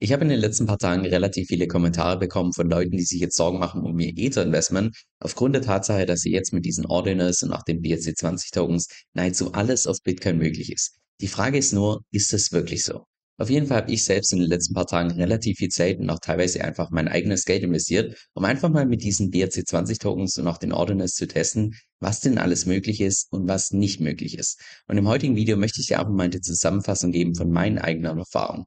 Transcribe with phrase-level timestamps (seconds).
[0.00, 3.20] Ich habe in den letzten paar Tagen relativ viele Kommentare bekommen von Leuten, die sich
[3.20, 7.42] jetzt Sorgen machen um ihr Ether-Investment, aufgrund der Tatsache, dass sie jetzt mit diesen Ordinals
[7.42, 10.98] und auch den BSC20-Tokens nahezu alles auf Bitcoin möglich ist.
[11.20, 13.06] Die Frage ist nur, ist es wirklich so?
[13.40, 16.08] Auf jeden Fall habe ich selbst in den letzten paar Tagen relativ viel Zeit und
[16.10, 20.58] auch teilweise einfach mein eigenes Geld investiert, um einfach mal mit diesen BRC20-Tokens und auch
[20.58, 24.60] den Ordinals zu testen, was denn alles möglich ist und was nicht möglich ist.
[24.86, 28.18] Und im heutigen Video möchte ich dir einfach mal eine Zusammenfassung geben von meinen eigenen
[28.18, 28.64] Erfahrungen.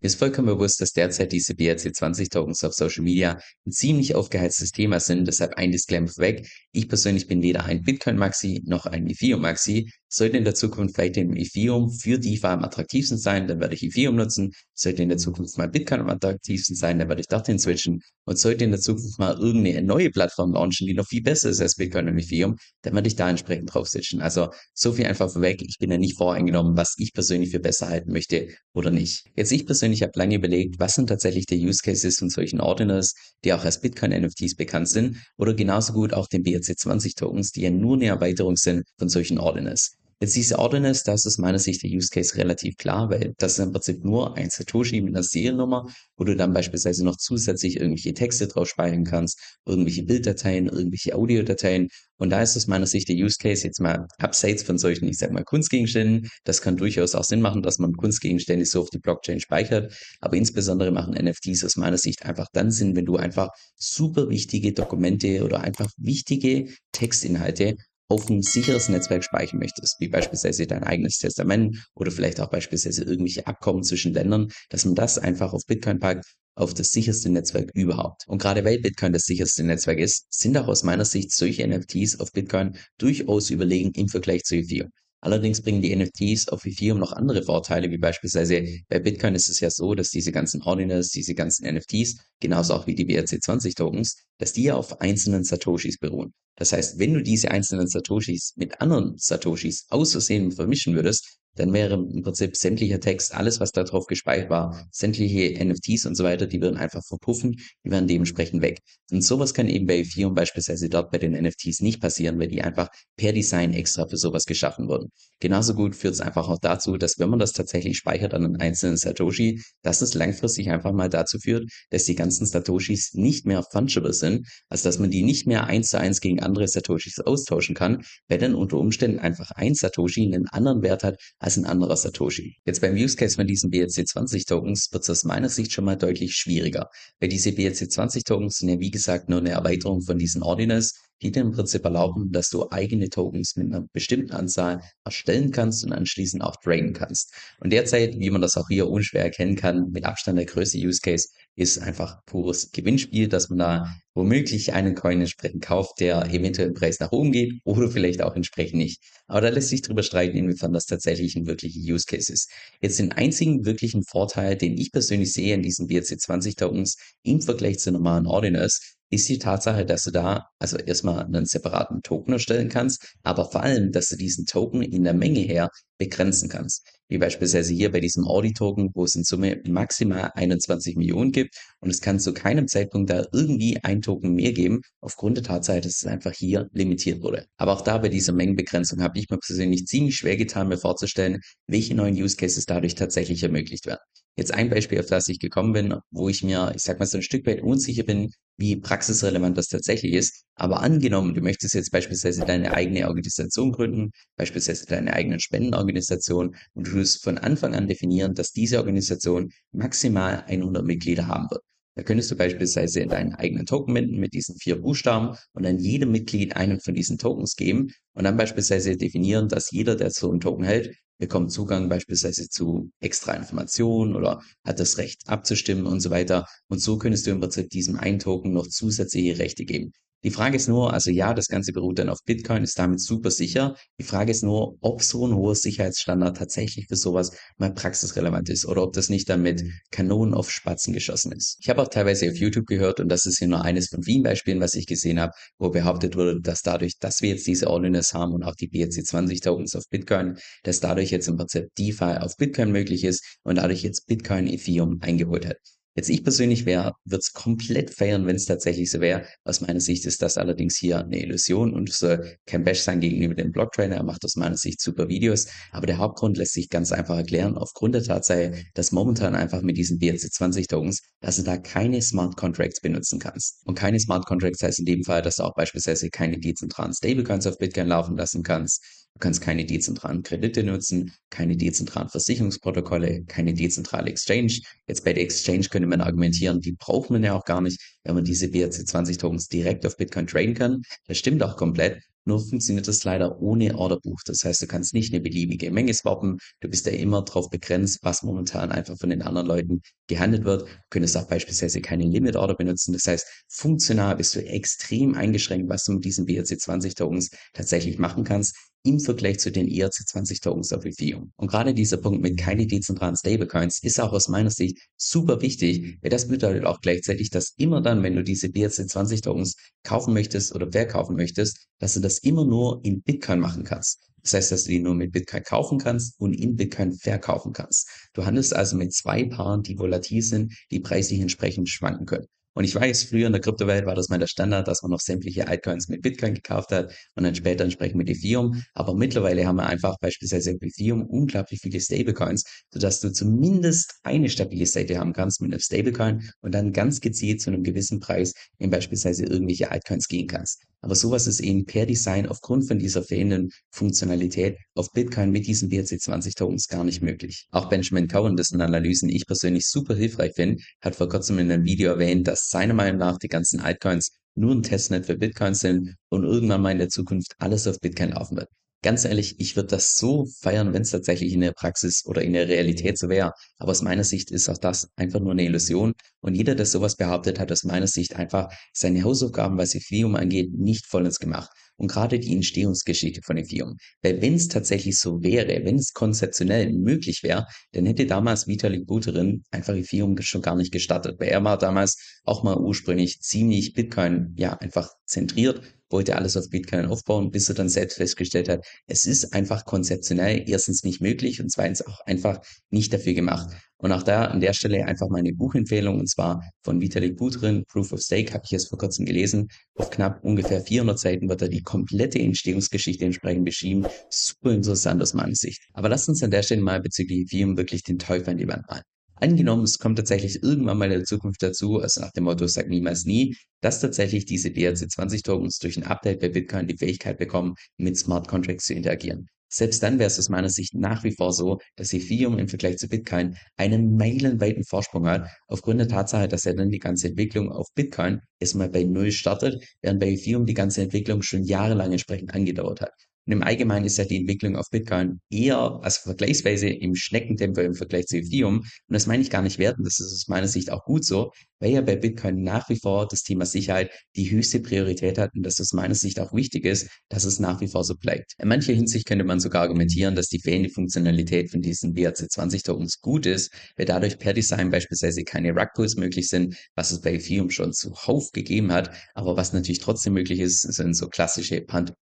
[0.00, 5.00] Mir ist vollkommen bewusst, dass derzeit diese BRC20-Tokens auf Social Media ein ziemlich aufgeheiztes Thema
[5.00, 6.48] sind, deshalb ein Disclaimer vorweg.
[6.70, 9.90] Ich persönlich bin weder ein Bitcoin-Maxi noch ein Ethereum-Maxi.
[10.10, 14.16] Sollte in der Zukunft weiterhin Ethereum für DeFi am attraktivsten sein, dann werde ich Ethereum
[14.16, 14.52] nutzen.
[14.72, 18.00] Sollte in der Zukunft mal Bitcoin am attraktivsten sein, dann werde ich dorthin switchen.
[18.24, 21.60] Und sollte in der Zukunft mal irgendeine neue Plattform launchen, die noch viel besser ist
[21.60, 24.22] als Bitcoin und Ethereum, dann werde ich da entsprechend drauf switchen.
[24.22, 25.60] Also so viel einfach vorweg.
[25.60, 29.24] Ich bin ja nicht voreingenommen, was ich persönlich für besser halten möchte oder nicht.
[29.36, 33.14] Jetzt ich persönlich habe lange überlegt, was sind tatsächlich der Use Cases von solchen Ordinals,
[33.44, 37.96] die auch als Bitcoin-NFTs bekannt sind, oder genauso gut auch den BRC20-Tokens, die ja nur
[37.96, 39.97] eine Erweiterung sind von solchen Ordinals.
[40.20, 43.52] Jetzt diese Ordinals, das ist aus meiner Sicht der Use Case relativ klar, weil das
[43.52, 47.76] ist im Prinzip nur ein Satoshi mit einer Seriennummer, wo du dann beispielsweise noch zusätzlich
[47.76, 51.88] irgendwelche Texte drauf speichern kannst, irgendwelche Bilddateien, irgendwelche Audiodateien.
[52.16, 55.18] Und da ist aus meiner Sicht der Use Case jetzt mal abseits von solchen, ich
[55.18, 56.28] sag mal, Kunstgegenständen.
[56.42, 59.96] Das kann durchaus auch Sinn machen, dass man Kunstgegenstände so auf die Blockchain speichert.
[60.20, 64.72] Aber insbesondere machen NFTs aus meiner Sicht einfach dann Sinn, wenn du einfach super wichtige
[64.72, 67.76] Dokumente oder einfach wichtige Textinhalte
[68.08, 73.04] auf ein sicheres Netzwerk speichern möchtest, wie beispielsweise dein eigenes Testament oder vielleicht auch beispielsweise
[73.04, 77.70] irgendwelche Abkommen zwischen Ländern, dass man das einfach auf Bitcoin packt, auf das sicherste Netzwerk
[77.74, 78.26] überhaupt.
[78.26, 82.18] Und gerade weil Bitcoin das sicherste Netzwerk ist, sind auch aus meiner Sicht solche NFTs
[82.18, 84.90] auf Bitcoin durchaus überlegen im Vergleich zu Ethereum.
[85.20, 89.58] Allerdings bringen die NFTs auf Ethereum noch andere Vorteile, wie beispielsweise bei Bitcoin ist es
[89.58, 94.22] ja so, dass diese ganzen Ordinals, diese ganzen NFTs, genauso auch wie die BRC20 Tokens,
[94.38, 96.32] dass die ja auf einzelnen Satoshis beruhen.
[96.54, 101.72] Das heißt, wenn du diese einzelnen Satoshis mit anderen Satoshis aus Versehen vermischen würdest, dann
[101.72, 106.24] wäre im Prinzip sämtlicher Text, alles, was da drauf gespeichert war, sämtliche NFTs und so
[106.24, 108.78] weiter, die würden einfach verpuffen, die wären dementsprechend weg.
[109.10, 112.62] Und sowas kann eben bei Ethereum beispielsweise dort bei den NFTs nicht passieren, weil die
[112.62, 115.10] einfach per Design extra für sowas geschaffen wurden.
[115.40, 118.56] Genauso gut führt es einfach auch dazu, dass wenn man das tatsächlich speichert an einen
[118.56, 123.62] einzelnen Satoshi, dass es langfristig einfach mal dazu führt, dass die ganzen Satoshis nicht mehr
[123.62, 127.74] fungible sind, also dass man die nicht mehr eins zu eins gegen andere Satoshis austauschen
[127.74, 131.96] kann, weil dann unter Umständen einfach ein Satoshi einen anderen Wert hat als ein anderer
[131.96, 132.56] Satoshi.
[132.64, 135.96] Jetzt beim Use Case von diesen BRC20 Tokens wird es aus meiner Sicht schon mal
[135.96, 140.42] deutlich schwieriger, weil diese BRC20 Tokens sind ja wie gesagt nur eine Erweiterung von diesen
[140.42, 145.50] Ordinals, die dir im Prinzip erlauben, dass du eigene Tokens mit einer bestimmten Anzahl erstellen
[145.50, 147.34] kannst und anschließend auch traden kannst.
[147.60, 151.00] Und derzeit, wie man das auch hier unschwer erkennen kann, mit Abstand der größte Use
[151.00, 156.68] Case ist einfach pures Gewinnspiel, dass man da womöglich einen Coin entsprechend kauft, der eventuell
[156.68, 159.00] im Preis nach oben geht oder vielleicht auch entsprechend nicht.
[159.28, 162.50] Aber da lässt sich drüber streiten, inwiefern das tatsächlich ein wirklicher Use Case ist.
[162.82, 167.78] Jetzt den einzigen wirklichen Vorteil, den ich persönlich sehe in diesen BRC20 Tokens im Vergleich
[167.78, 172.68] zu normalen Ordinals, ist die Tatsache, dass du da also erstmal einen separaten Token erstellen
[172.68, 176.86] kannst, aber vor allem, dass du diesen Token in der Menge her begrenzen kannst.
[177.08, 181.90] Wie beispielsweise hier bei diesem Audi-Token, wo es in Summe maximal 21 Millionen gibt und
[181.90, 185.96] es kann zu keinem Zeitpunkt da irgendwie ein Token mehr geben, aufgrund der Tatsache, dass
[185.96, 187.44] es einfach hier limitiert wurde.
[187.58, 191.40] Aber auch da bei dieser Mengenbegrenzung habe ich mir persönlich ziemlich schwer getan, mir vorzustellen,
[191.66, 194.00] welche neuen Use Cases dadurch tatsächlich ermöglicht werden.
[194.38, 197.18] Jetzt ein Beispiel, auf das ich gekommen bin, wo ich mir, ich sag mal, so
[197.18, 200.44] ein Stück weit unsicher bin, wie praxisrelevant das tatsächlich ist.
[200.54, 206.86] Aber angenommen, du möchtest jetzt beispielsweise deine eigene Organisation gründen, beispielsweise deine eigene Spendenorganisation und
[206.86, 211.62] du tust von Anfang an definieren, dass diese Organisation maximal 100 Mitglieder haben wird.
[211.98, 216.12] Da könntest du beispielsweise deinen eigenen Token minden mit diesen vier Buchstaben und dann jedem
[216.12, 220.38] Mitglied einen von diesen Tokens geben und dann beispielsweise definieren, dass jeder, der so einen
[220.38, 226.10] Token hält, bekommt Zugang beispielsweise zu extra Informationen oder hat das Recht abzustimmen und so
[226.10, 226.46] weiter.
[226.68, 229.90] Und so könntest du im Prinzip diesem einen Token noch zusätzliche Rechte geben.
[230.24, 233.30] Die Frage ist nur, also ja, das Ganze beruht dann auf Bitcoin, ist damit super
[233.30, 233.76] sicher.
[234.00, 238.66] Die Frage ist nur, ob so ein hoher Sicherheitsstandard tatsächlich für sowas mal praxisrelevant ist
[238.66, 239.62] oder ob das nicht dann mit
[239.92, 241.56] Kanonen auf Spatzen geschossen ist.
[241.60, 244.24] Ich habe auch teilweise auf YouTube gehört und das ist hier nur eines von vielen
[244.24, 248.12] Beispielen, was ich gesehen habe, wo behauptet wurde, dass dadurch, dass wir jetzt diese Ordinals
[248.12, 252.36] haben und auch die BRC20 Tokens auf Bitcoin, dass dadurch jetzt im Prinzip DeFi auf
[252.36, 255.77] Bitcoin möglich ist und dadurch jetzt Bitcoin Ethereum eingeholt hat.
[255.98, 259.26] Jetzt ich persönlich wäre, würde es komplett feiern, wenn es tatsächlich so wäre.
[259.42, 263.00] Aus meiner Sicht ist das allerdings hier eine Illusion und es soll kein Bash sein
[263.00, 263.96] gegenüber dem Blocktrainer.
[263.96, 265.48] Er macht aus meiner Sicht super Videos.
[265.72, 267.56] Aber der Hauptgrund lässt sich ganz einfach erklären.
[267.56, 272.36] Aufgrund der Tatsache, dass momentan einfach mit diesen BRC20 Tokens, dass du da keine Smart
[272.36, 273.66] Contracts benutzen kannst.
[273.66, 277.48] Und keine Smart Contracts heißt in dem Fall, dass du auch beispielsweise keine dezentralen Stablecoins
[277.48, 278.84] auf Bitcoin laufen lassen kannst.
[279.18, 284.60] Du kannst keine dezentralen Kredite nutzen, keine dezentralen Versicherungsprotokolle, keine dezentrale Exchange.
[284.86, 288.14] Jetzt bei der Exchange könnte man argumentieren, die braucht man ja auch gar nicht, wenn
[288.14, 290.82] man diese BRC20 Tokens direkt auf Bitcoin traden kann.
[291.08, 292.00] Das stimmt auch komplett.
[292.26, 294.20] Nur funktioniert das leider ohne Orderbuch.
[294.24, 296.38] Das heißt, du kannst nicht eine beliebige Menge swappen.
[296.60, 300.62] Du bist ja immer darauf begrenzt, was momentan einfach von den anderen Leuten gehandelt wird.
[300.62, 302.92] Du könntest auch beispielsweise keine Limit Order benutzen.
[302.92, 308.22] Das heißt, funktional bist du extrem eingeschränkt, was du mit diesen BRC20 Tokens tatsächlich machen
[308.22, 311.32] kannst im Vergleich zu den ERC20 Tokens auf Ethereum.
[311.36, 315.98] Und gerade dieser Punkt mit keine dezentralen Stablecoins ist auch aus meiner Sicht super wichtig,
[316.02, 320.54] weil das bedeutet auch gleichzeitig, dass immer dann, wenn du diese BRC20 Tokens kaufen möchtest
[320.54, 324.00] oder verkaufen möchtest, dass du das immer nur in Bitcoin machen kannst.
[324.22, 327.88] Das heißt, dass du die nur mit Bitcoin kaufen kannst und in Bitcoin verkaufen kannst.
[328.12, 332.26] Du handelst also mit zwei Paaren, die volatil sind, die preislich entsprechend schwanken können.
[332.58, 334.98] Und ich weiß, früher in der Kryptowelt war das mal der Standard, dass man noch
[334.98, 338.60] sämtliche Altcoins mit Bitcoin gekauft hat und dann später entsprechend mit Ethereum.
[338.74, 344.28] Aber mittlerweile haben wir einfach beispielsweise auf Ethereum unglaublich viele Stablecoins, sodass du zumindest eine
[344.28, 348.32] stabile Seite haben kannst mit einem Stablecoin und dann ganz gezielt zu einem gewissen Preis
[348.58, 350.64] in beispielsweise irgendwelche Altcoins gehen kannst.
[350.80, 355.68] Aber sowas ist eben per Design aufgrund von dieser fehlenden Funktionalität auf Bitcoin mit diesen
[355.70, 357.46] BRC20 Tokens gar nicht möglich.
[357.50, 361.64] Auch Benjamin Cohen, dessen Analysen ich persönlich super hilfreich finde, hat vor kurzem in einem
[361.64, 365.94] Video erwähnt, dass seiner Meinung nach die ganzen Altcoins nur ein Testnet für Bitcoin sind
[366.10, 368.48] und irgendwann mal in der Zukunft alles auf Bitcoin laufen wird.
[368.82, 372.32] Ganz ehrlich, ich würde das so feiern, wenn es tatsächlich in der Praxis oder in
[372.32, 373.32] der Realität so wäre.
[373.56, 375.94] Aber aus meiner Sicht ist auch das einfach nur eine Illusion.
[376.20, 380.52] Und jeder, der sowas behauptet, hat aus meiner Sicht einfach seine Hausaufgaben, was Ethereum angeht,
[380.52, 381.50] nicht vollends gemacht.
[381.76, 383.78] Und gerade die Entstehungsgeschichte von Ethereum.
[384.02, 388.86] Weil wenn es tatsächlich so wäre, wenn es konzeptionell möglich wäre, dann hätte damals Vitalik
[388.86, 391.18] Buterin einfach Ethereum schon gar nicht gestartet.
[391.18, 396.48] Weil er war damals auch mal ursprünglich ziemlich Bitcoin, ja, einfach zentriert wollte alles auf
[396.50, 401.40] Bitcoin aufbauen, bis er dann selbst festgestellt hat, es ist einfach konzeptionell erstens nicht möglich
[401.40, 402.40] und zweitens auch einfach
[402.70, 403.48] nicht dafür gemacht.
[403.80, 407.92] Und auch da an der Stelle einfach meine Buchempfehlung und zwar von Vitalik Buterin, Proof
[407.92, 409.48] of Stake, habe ich jetzt vor kurzem gelesen.
[409.76, 413.86] Auf knapp ungefähr 400 Seiten wird da die komplette Entstehungsgeschichte entsprechend beschrieben.
[414.10, 415.62] Super interessant aus meiner Sicht.
[415.74, 418.66] Aber lasst uns an der Stelle mal bezüglich Ethereum wirklich den Teufel an die Wand
[418.68, 418.82] malen.
[419.20, 422.68] Angenommen, es kommt tatsächlich irgendwann mal in der Zukunft dazu, also nach dem Motto, sag
[422.68, 427.96] niemals nie, dass tatsächlich diese BRC20-Tokens durch ein Update bei Bitcoin die Fähigkeit bekommen, mit
[427.96, 429.28] Smart Contracts zu interagieren.
[429.50, 432.76] Selbst dann wäre es aus meiner Sicht nach wie vor so, dass Ethereum im Vergleich
[432.76, 437.50] zu Bitcoin einen meilenweiten Vorsprung hat, aufgrund der Tatsache, dass er dann die ganze Entwicklung
[437.50, 442.34] auf Bitcoin erstmal bei Null startet, während bei Ethereum die ganze Entwicklung schon jahrelang entsprechend
[442.34, 443.07] angedauert hat.
[443.28, 447.74] Und im Allgemeinen ist ja die Entwicklung auf Bitcoin eher, also vergleichsweise im Schneckentempo im
[447.74, 448.60] Vergleich zu Ethereum.
[448.60, 451.30] Und das meine ich gar nicht werten, das ist aus meiner Sicht auch gut so,
[451.60, 455.42] weil ja bei Bitcoin nach wie vor das Thema Sicherheit die höchste Priorität hat und
[455.42, 458.32] dass aus meiner Sicht auch wichtig ist, dass es nach wie vor so bleibt.
[458.38, 462.98] In mancher Hinsicht könnte man sogar argumentieren, dass die fehlende Funktionalität von diesen BRC20 Tokens
[463.02, 467.50] gut ist, weil dadurch per Design beispielsweise keine Rug-Pulls möglich sind, was es bei Ethereum
[467.50, 471.60] schon zuhauf gegeben hat, aber was natürlich trotzdem möglich ist, sind so klassische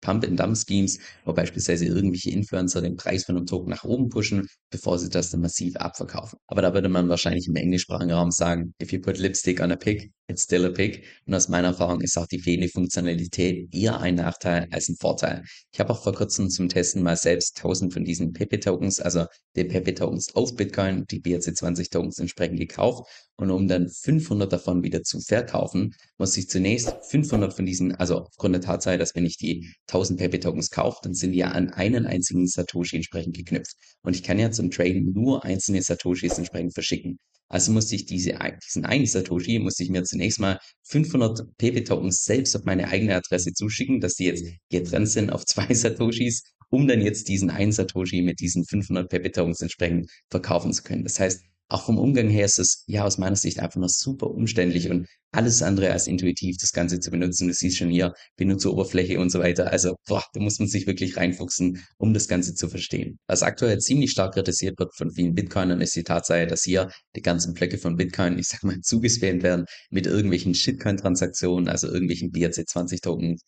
[0.04, 5.08] Pump-and-Dump-Schemes, wo beispielsweise irgendwelche Influencer den Preis von einem Token nach oben pushen, bevor sie
[5.08, 6.38] das dann massiv abverkaufen.
[6.46, 9.76] Aber da würde man wahrscheinlich im englischsprachigen Raum sagen, if you put lipstick on a
[9.76, 11.04] pig, it's still a pig.
[11.26, 15.42] Und aus meiner Erfahrung ist auch die fehlende Funktionalität eher ein Nachteil als ein Vorteil.
[15.72, 19.26] Ich habe auch vor kurzem zum Testen mal selbst 1000 von diesen Pepe Tokens, also
[19.56, 23.08] die Pepe Tokens auf Bitcoin, die BRC20 Tokens entsprechend gekauft.
[23.36, 28.20] Und um dann 500 davon wieder zu verkaufen, muss ich zunächst 500 von diesen, also
[28.20, 31.52] aufgrund der Tatsache, dass wenn ich die 1000 Pepe Tokens kaufe, dann sind die ja
[31.52, 33.76] an einen einzigen Satoshi entsprechend geknüpft.
[34.02, 37.18] Und ich kann ja zum Traden nur einzelne Satoshis entsprechend verschicken.
[37.48, 38.36] Also musste ich diese,
[38.66, 43.52] diesen einen Satoshi, musste ich mir zunächst mal 500 PP-Tokens selbst auf meine eigene Adresse
[43.52, 48.22] zuschicken, dass die jetzt getrennt sind auf zwei Satoshis, um dann jetzt diesen einen Satoshi
[48.22, 51.04] mit diesen 500 PP-Tokens entsprechend verkaufen zu können.
[51.04, 54.30] Das heißt, auch vom Umgang her ist es ja aus meiner Sicht einfach noch super
[54.30, 57.48] umständlich und alles andere als intuitiv, das Ganze zu benutzen.
[57.48, 59.70] Du siehst schon hier Benutzeroberfläche und so weiter.
[59.70, 63.18] Also, boah, da muss man sich wirklich reinfuchsen, um das Ganze zu verstehen.
[63.26, 67.22] Was aktuell ziemlich stark kritisiert wird von vielen Bitcoinern, ist die Tatsache, dass hier die
[67.22, 73.38] ganzen Blöcke von Bitcoin, ich sag mal, zugespammt werden mit irgendwelchen Shitcoin-Transaktionen, also irgendwelchen BRC20-Token,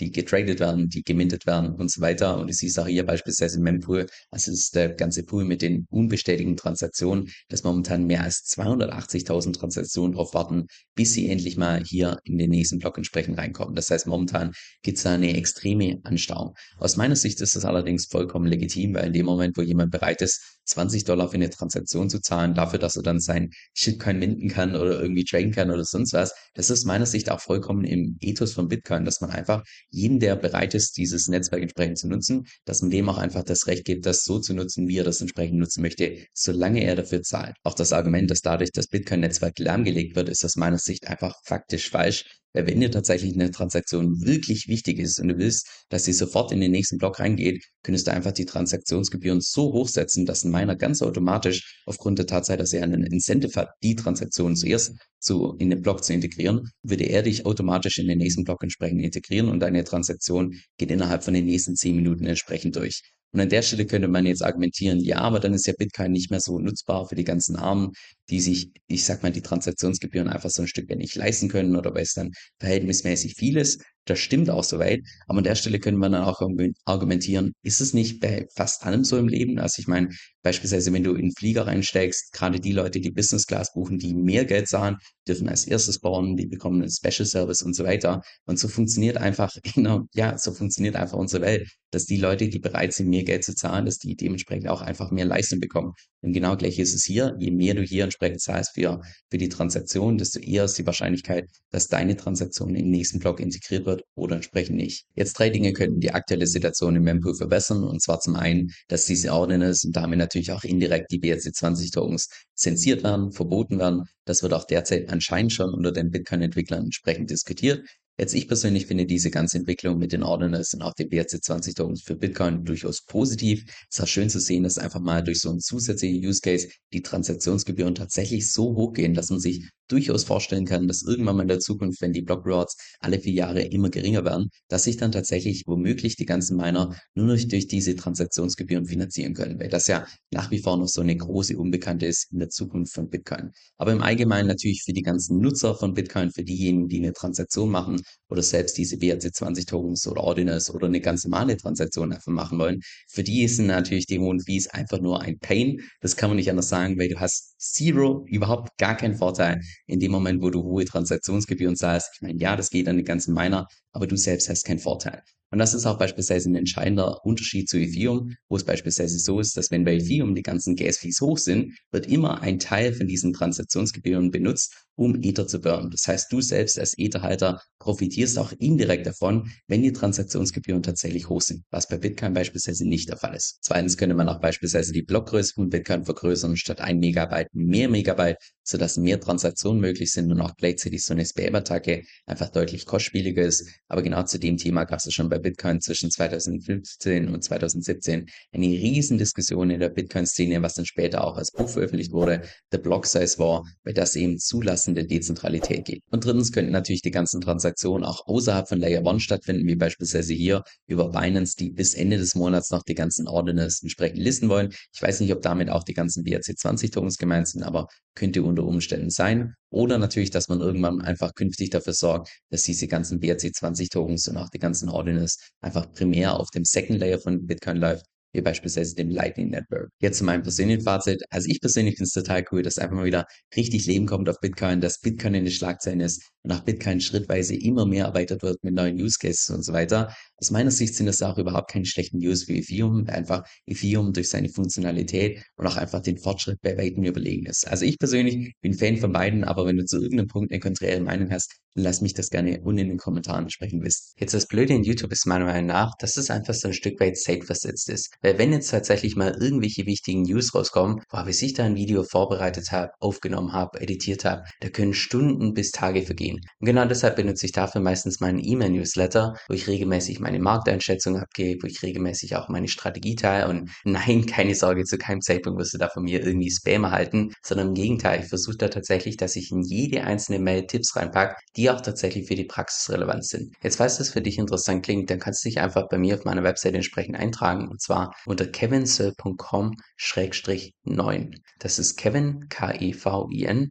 [0.00, 2.38] die getradet werden, die gemintet werden und so weiter.
[2.38, 6.56] Und du siehst auch hier beispielsweise Mempool, also ist der ganze Pool mit den unbestätigten
[6.56, 12.38] Transaktionen, dass momentan mehr als 280.000 Transaktionen drauf warten, bis sie endlich mal hier in
[12.38, 13.74] den nächsten Block entsprechend reinkommen.
[13.74, 14.52] Das heißt, momentan
[14.82, 16.54] gibt es da eine extreme Anstauung.
[16.78, 20.22] Aus meiner Sicht ist das allerdings vollkommen legitim, weil in dem Moment, wo jemand bereit
[20.22, 24.48] ist, 20 Dollar für eine Transaktion zu zahlen, dafür, dass er dann sein Shitcoin minden
[24.48, 28.16] kann oder irgendwie traden kann oder sonst was, das ist meiner Sicht auch vollkommen im
[28.20, 32.46] Ethos von Bitcoin, dass man einfach jeden, der bereit ist, dieses Netzwerk entsprechend zu nutzen,
[32.64, 35.20] dass man dem auch einfach das Recht gibt, das so zu nutzen, wie er das
[35.20, 37.56] entsprechend nutzen möchte, solange er dafür zahlt.
[37.62, 41.90] Auch das Argument, dass dadurch das Bitcoin-Netzwerk lahmgelegt wird, ist aus meiner Sicht einfach faktisch
[41.90, 42.24] falsch,
[42.56, 46.52] weil wenn dir tatsächlich eine Transaktion wirklich wichtig ist und du willst, dass sie sofort
[46.52, 50.74] in den nächsten Block reingeht, könntest du einfach die Transaktionsgebühren so hochsetzen, dass ein Miner
[50.74, 55.68] ganz automatisch aufgrund der Tatsache, dass er einen Incentive hat, die Transaktion zuerst zu, in
[55.68, 59.60] den Block zu integrieren, würde er dich automatisch in den nächsten Block entsprechend integrieren und
[59.60, 63.02] deine Transaktion geht innerhalb von den nächsten zehn Minuten entsprechend durch.
[63.36, 66.30] Und an der Stelle könnte man jetzt argumentieren, ja, aber dann ist ja Bitcoin nicht
[66.30, 67.92] mehr so nutzbar für die ganzen Armen,
[68.30, 71.76] die sich, ich sag mal, die Transaktionsgebühren einfach so ein Stück weit nicht leisten können
[71.76, 73.82] oder weil es dann verhältnismäßig viel ist.
[74.06, 75.00] Das stimmt auch soweit.
[75.26, 76.40] Aber an der Stelle könnte man dann auch
[76.86, 79.58] argumentieren, ist es nicht bei fast allem so im Leben?
[79.58, 80.08] Also ich meine,
[80.46, 84.14] beispielsweise, wenn du in den Flieger reinsteigst, gerade die Leute, die Business Class buchen, die
[84.14, 88.22] mehr Geld zahlen, dürfen als erstes bauen, die bekommen einen Special Service und so weiter.
[88.44, 89.52] Und so funktioniert einfach,
[90.14, 93.56] ja, so funktioniert einfach unsere Welt, dass die Leute, die bereit sind, mehr Geld zu
[93.56, 95.94] zahlen, dass die dementsprechend auch einfach mehr Leistung bekommen.
[96.20, 97.34] Und genau gleich ist es hier.
[97.38, 99.00] Je mehr du hier entsprechend zahlst für,
[99.30, 103.86] für die Transaktion, desto eher ist die Wahrscheinlichkeit, dass deine Transaktion im nächsten Block integriert
[103.86, 105.06] wird oder entsprechend nicht.
[105.14, 107.82] Jetzt drei Dinge könnten die aktuelle Situation im Mempool verbessern.
[107.82, 112.28] Und zwar zum einen, dass diese Ordinals und damit natürlich auch indirekt die BRC20 Tokens
[112.54, 114.04] zensiert werden, verboten werden.
[114.24, 117.86] Das wird auch derzeit anscheinend schon unter den Bitcoin-Entwicklern entsprechend diskutiert.
[118.18, 122.02] Jetzt ich persönlich finde diese ganze Entwicklung mit den Ordinals und auch den BRC20 Tokens
[122.02, 123.64] für Bitcoin durchaus positiv.
[123.90, 127.02] Es auch schön zu sehen, dass einfach mal durch so einen zusätzlichen Use Case die
[127.02, 131.48] Transaktionsgebühren tatsächlich so hoch gehen, dass man sich durchaus vorstellen kann, dass irgendwann mal in
[131.48, 135.12] der Zukunft, wenn die Block Rewards alle vier Jahre immer geringer werden, dass sich dann
[135.12, 140.06] tatsächlich womöglich die ganzen Miner nur noch durch diese Transaktionsgebühren finanzieren können, weil das ja
[140.32, 143.50] nach wie vor noch so eine große Unbekannte ist in der Zukunft von Bitcoin.
[143.76, 147.70] Aber im Allgemeinen natürlich für die ganzen Nutzer von Bitcoin, für diejenigen, die eine Transaktion
[147.70, 152.58] machen oder selbst diese BRC20 Tokens oder Ordinals oder eine ganz normale Transaktion einfach machen
[152.58, 155.80] wollen, für die sind natürlich die hohen Fees einfach nur ein Pain.
[156.00, 160.00] Das kann man nicht anders sagen, weil du hast zero, überhaupt gar keinen Vorteil in
[160.00, 162.10] dem Moment, wo du hohe Transaktionsgebühren zahlst.
[162.14, 165.22] Ich meine, ja, das geht an den ganzen Miner, aber du selbst hast keinen Vorteil.
[165.50, 169.56] Und das ist auch beispielsweise ein entscheidender Unterschied zu Ethereum, wo es beispielsweise so ist,
[169.56, 173.32] dass wenn bei Ethereum die ganzen Gas-Fees hoch sind, wird immer ein Teil von diesen
[173.32, 175.90] Transaktionsgebühren benutzt, um Ether zu burnen.
[175.90, 181.42] Das heißt, du selbst als Etherhalter profitierst auch indirekt davon, wenn die Transaktionsgebühren tatsächlich hoch
[181.42, 183.58] sind, was bei Bitcoin beispielsweise nicht der Fall ist.
[183.60, 188.38] Zweitens könnte man auch beispielsweise die Blockgröße von Bitcoin vergrößern, statt ein Megabyte mehr Megabyte,
[188.64, 193.68] sodass mehr Transaktionen möglich sind und auch gleichzeitig so eine Spam-Attacke einfach deutlich kostspieliger ist.
[193.88, 198.66] Aber genau zu dem Thema gab es schon bei Bitcoin zwischen 2015 und 2017 eine
[198.66, 203.06] riesen Diskussion in der Bitcoin-Szene, was dann später auch als Buch veröffentlicht wurde, The Block
[203.06, 206.02] Size War, bei das eben zulassen umfassende Dezentralität geht.
[206.10, 210.34] Und drittens könnten natürlich die ganzen Transaktionen auch außerhalb von Layer 1 stattfinden, wie beispielsweise
[210.34, 214.72] hier über Binance, die bis Ende des Monats noch die ganzen Ordinals entsprechend listen wollen.
[214.94, 218.64] Ich weiß nicht, ob damit auch die ganzen BRC20 Tokens gemeint sind, aber könnte unter
[218.64, 219.54] Umständen sein.
[219.70, 224.36] Oder natürlich, dass man irgendwann einfach künftig dafür sorgt, dass diese ganzen BRC20 Tokens und
[224.36, 228.94] auch die ganzen Ordinals einfach primär auf dem Second Layer von Bitcoin läuft wie beispielsweise
[228.94, 229.90] dem Lightning Network.
[230.00, 231.22] Jetzt zu meinem persönlichen Fazit.
[231.30, 234.40] Also ich persönlich finde es total cool, dass einfach mal wieder richtig Leben kommt auf
[234.40, 238.62] Bitcoin, dass Bitcoin in den Schlagzeilen ist und auch Bitcoin schrittweise immer mehr erweitert wird
[238.62, 240.14] mit neuen Use Cases und so weiter.
[240.36, 244.28] Aus meiner Sicht sind das auch überhaupt keine schlechten News für Ethereum, einfach Ethereum durch
[244.28, 247.66] seine Funktionalität und auch einfach den Fortschritt bei weitem überlegen ist.
[247.66, 251.00] Also ich persönlich bin Fan von beiden, aber wenn du zu irgendeinem Punkt eine konträre
[251.00, 254.12] Meinung hast, lass mich das gerne unten in den Kommentaren entsprechend wissen.
[254.18, 256.98] Jetzt das Blöde in YouTube ist meiner Meinung nach, dass es einfach so ein Stück
[257.00, 258.14] weit safe versetzt ist.
[258.22, 262.72] Weil wenn jetzt tatsächlich mal irgendwelche wichtigen News rauskommen, bis ich da ein Video vorbereitet
[262.72, 266.35] habe, aufgenommen habe, editiert habe, da können Stunden bis Tage vergehen.
[266.36, 266.50] Marketing.
[266.60, 271.62] Und genau deshalb benutze ich dafür meistens meinen E-Mail-Newsletter, wo ich regelmäßig meine Markteinschätzung abgebe,
[271.62, 273.48] wo ich regelmäßig auch meine Strategie teile.
[273.48, 277.32] Und nein, keine Sorge, zu keinem Zeitpunkt wirst du da von mir irgendwie Spam erhalten,
[277.42, 281.36] sondern im Gegenteil, ich versuche da tatsächlich, dass ich in jede einzelne Mail Tipps reinpacke,
[281.56, 283.54] die auch tatsächlich für die Praxis relevant sind.
[283.62, 286.24] Jetzt, falls das für dich interessant klingt, dann kannst du dich einfach bei mir auf
[286.24, 291.34] meiner Website entsprechend eintragen und zwar unter kevinsoe.com-9.
[291.58, 293.70] Das ist Kevin, K-E-V-I-N,